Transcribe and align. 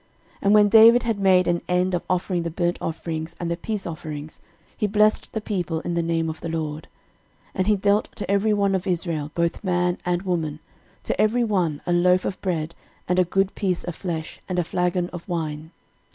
13:016:002 0.01 0.09
And 0.41 0.53
when 0.55 0.69
David 0.69 1.03
had 1.03 1.19
made 1.19 1.47
an 1.47 1.61
end 1.69 1.93
of 1.93 2.01
offering 2.09 2.41
the 2.41 2.49
burnt 2.49 2.79
offerings 2.81 3.35
and 3.39 3.51
the 3.51 3.55
peace 3.55 3.85
offerings, 3.85 4.41
he 4.75 4.87
blessed 4.87 5.31
the 5.31 5.41
people 5.41 5.79
in 5.81 5.93
the 5.93 6.01
name 6.01 6.27
of 6.27 6.41
the 6.41 6.49
LORD. 6.49 6.87
13:016:003 7.49 7.51
And 7.53 7.67
he 7.67 7.75
dealt 7.75 8.09
to 8.15 8.31
every 8.31 8.51
one 8.51 8.73
of 8.73 8.87
Israel, 8.87 9.29
both 9.35 9.63
man 9.63 9.99
and 10.03 10.23
woman, 10.23 10.59
to 11.03 11.21
every 11.21 11.43
one 11.43 11.83
a 11.85 11.93
loaf 11.93 12.25
of 12.25 12.41
bread, 12.41 12.73
and 13.07 13.19
a 13.19 13.23
good 13.23 13.53
piece 13.53 13.83
of 13.83 13.95
flesh, 13.95 14.41
and 14.49 14.57
a 14.57 14.63
flagon 14.63 15.07
of 15.11 15.29
wine. 15.29 15.69